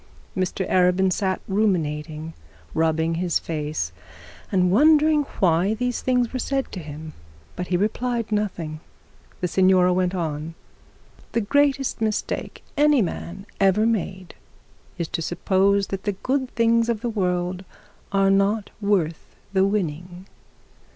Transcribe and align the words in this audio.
Mr 0.35 0.67
Arabin 0.67 1.13
sat 1.13 1.41
ruminating 1.47 2.33
and 2.33 2.33
rubbing 2.73 3.13
his 3.13 3.37
face, 3.37 3.91
and 4.51 4.71
wondering 4.71 5.25
why 5.39 5.75
these 5.75 6.01
things 6.01 6.33
were 6.33 6.39
said 6.39 6.71
to 6.71 6.79
him; 6.79 7.13
but 7.55 7.67
he 7.67 7.77
replied 7.77 8.31
nothing. 8.31 8.79
The 9.41 9.47
signora 9.47 9.93
went 9.93 10.15
on 10.15 10.55
'The 11.33 11.41
greatest 11.41 12.01
mistake 12.01 12.63
any 12.75 13.03
man 13.03 13.45
ever 13.59 13.85
made 13.85 14.33
is 14.97 15.07
to 15.09 15.21
suppose 15.21 15.85
that 15.93 16.05
the 16.05 16.13
good 16.23 16.49
things 16.55 16.89
of 16.89 17.01
the 17.01 17.07
world 17.07 17.63
are 18.11 18.31
not 18.31 18.71
worth 18.81 19.35
the 19.53 19.65
winning. 19.67 20.25